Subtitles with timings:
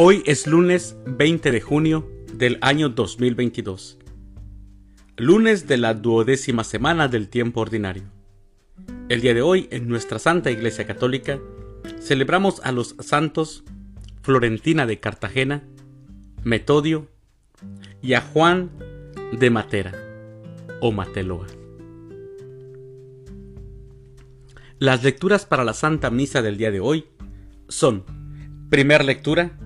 [0.00, 3.98] Hoy es lunes 20 de junio del año 2022,
[5.16, 8.04] lunes de la duodécima semana del tiempo ordinario.
[9.08, 11.40] El día de hoy, en nuestra Santa Iglesia Católica,
[12.00, 13.64] celebramos a los santos
[14.22, 15.64] Florentina de Cartagena,
[16.44, 17.08] Metodio
[18.00, 18.70] y a Juan
[19.32, 19.94] de Matera
[20.80, 21.48] o Mateloa.
[24.78, 27.06] Las lecturas para la Santa Misa del día de hoy
[27.66, 28.04] son,
[28.70, 29.58] primera lectura,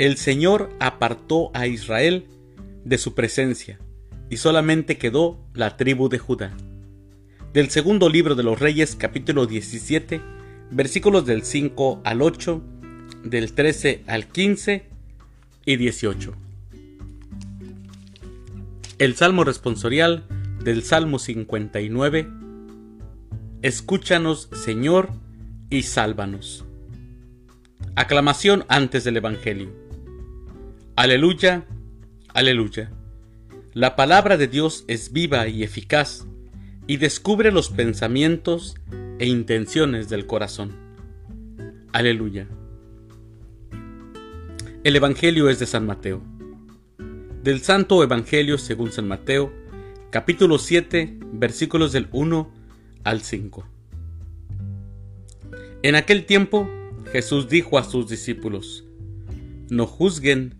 [0.00, 2.24] el Señor apartó a Israel
[2.86, 3.78] de su presencia
[4.30, 6.56] y solamente quedó la tribu de Judá.
[7.52, 10.22] Del segundo libro de los Reyes capítulo 17
[10.70, 12.62] versículos del 5 al 8,
[13.24, 14.86] del 13 al 15
[15.66, 16.32] y 18.
[18.96, 20.24] El Salmo responsorial
[20.64, 22.26] del Salmo 59.
[23.60, 25.10] Escúchanos, Señor,
[25.68, 26.64] y sálvanos.
[27.96, 29.89] Aclamación antes del Evangelio.
[31.00, 31.64] Aleluya,
[32.28, 32.92] aleluya.
[33.72, 36.26] La palabra de Dios es viva y eficaz
[36.86, 38.74] y descubre los pensamientos
[39.18, 40.72] e intenciones del corazón.
[41.92, 42.48] Aleluya.
[44.84, 46.20] El Evangelio es de San Mateo.
[47.42, 49.50] Del Santo Evangelio según San Mateo,
[50.10, 52.52] capítulo 7, versículos del 1
[53.04, 53.66] al 5.
[55.82, 56.68] En aquel tiempo
[57.10, 58.84] Jesús dijo a sus discípulos,
[59.70, 60.59] No juzguen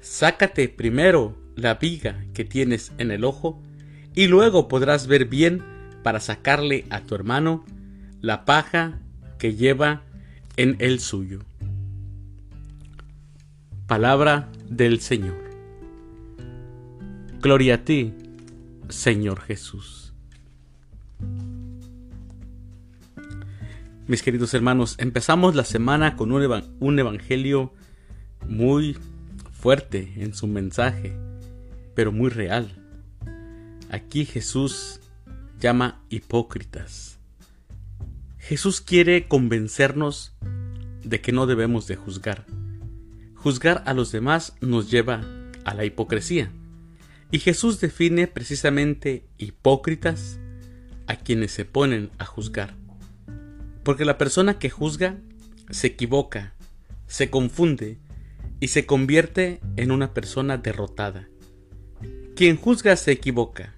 [0.00, 3.62] Sácate primero la viga que tienes en el ojo
[4.14, 5.62] y luego podrás ver bien
[6.02, 7.64] para sacarle a tu hermano
[8.20, 8.98] la paja
[9.38, 10.02] que lleva
[10.56, 11.40] en el suyo.
[13.86, 15.36] Palabra del Señor.
[17.40, 18.14] Gloria a ti,
[18.88, 20.14] Señor Jesús.
[24.06, 27.72] Mis queridos hermanos, empezamos la semana con un, un evangelio
[28.48, 28.96] muy
[29.60, 31.14] fuerte en su mensaje,
[31.94, 32.72] pero muy real.
[33.90, 35.00] Aquí Jesús
[35.60, 37.18] llama hipócritas.
[38.38, 40.34] Jesús quiere convencernos
[41.04, 42.46] de que no debemos de juzgar.
[43.34, 45.20] Juzgar a los demás nos lleva
[45.64, 46.50] a la hipocresía.
[47.30, 50.38] Y Jesús define precisamente hipócritas
[51.06, 52.74] a quienes se ponen a juzgar.
[53.84, 55.18] Porque la persona que juzga
[55.68, 56.54] se equivoca,
[57.06, 57.98] se confunde
[58.60, 61.28] y se convierte en una persona derrotada.
[62.36, 63.74] Quien juzga se equivoca,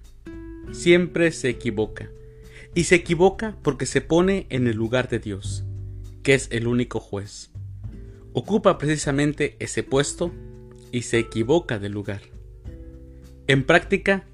[0.71, 2.09] siempre se equivoca,
[2.75, 5.63] y se equivoca porque se pone en el lugar de Dios,
[6.21, 7.51] que es el único juez.
[8.33, 10.31] Ocupa precisamente ese puesto
[10.91, 12.21] y se equivoca del lugar.
[13.47, 14.25] En práctica,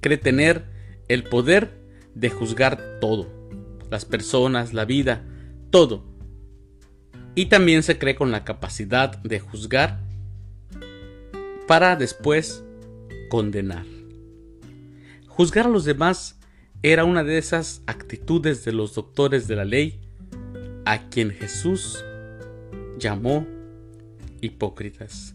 [0.00, 0.64] cree tener
[1.08, 1.82] el poder
[2.14, 3.28] de juzgar todo,
[3.90, 5.24] las personas, la vida,
[5.70, 6.11] todo,
[7.34, 10.00] y también se cree con la capacidad de juzgar
[11.66, 12.64] para después
[13.30, 13.86] condenar.
[15.26, 16.38] Juzgar a los demás
[16.82, 20.00] era una de esas actitudes de los doctores de la ley
[20.84, 22.04] a quien Jesús
[22.98, 23.46] llamó
[24.40, 25.34] hipócritas.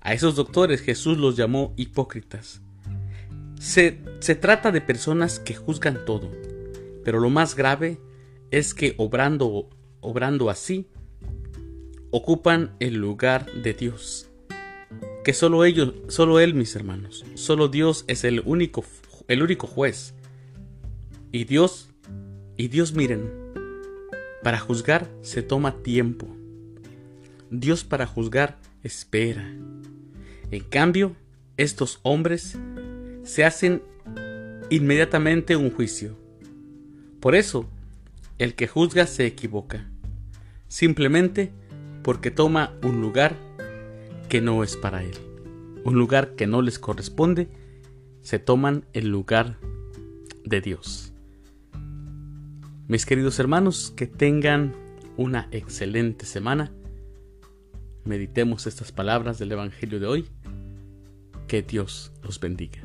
[0.00, 2.60] A esos doctores Jesús los llamó hipócritas.
[3.60, 6.30] Se, se, trata de personas que juzgan todo,
[7.04, 8.00] pero lo más grave
[8.50, 9.70] es que obrando,
[10.00, 10.88] obrando así
[12.16, 14.28] ocupan el lugar de Dios.
[15.24, 18.84] Que solo ellos, solo Él, mis hermanos, solo Dios es el único,
[19.26, 20.14] el único juez.
[21.32, 21.88] Y Dios,
[22.56, 23.32] y Dios miren,
[24.44, 26.28] para juzgar se toma tiempo.
[27.50, 29.52] Dios para juzgar espera.
[30.52, 31.16] En cambio,
[31.56, 32.56] estos hombres
[33.24, 33.82] se hacen
[34.70, 36.16] inmediatamente un juicio.
[37.18, 37.68] Por eso,
[38.38, 39.90] el que juzga se equivoca.
[40.68, 41.52] Simplemente
[42.04, 43.34] porque toma un lugar
[44.28, 45.14] que no es para él,
[45.84, 47.48] un lugar que no les corresponde,
[48.20, 49.58] se toman el lugar
[50.44, 51.12] de Dios.
[52.86, 54.74] Mis queridos hermanos, que tengan
[55.16, 56.70] una excelente semana.
[58.04, 60.28] Meditemos estas palabras del Evangelio de hoy.
[61.48, 62.80] Que Dios los bendiga.